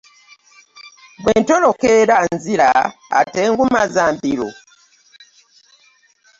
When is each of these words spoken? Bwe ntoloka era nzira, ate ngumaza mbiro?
Bwe 1.21 1.33
ntoloka 1.41 1.87
era 1.99 2.17
nzira, 2.33 2.69
ate 3.19 3.41
ngumaza 3.51 4.03
mbiro? 4.15 4.49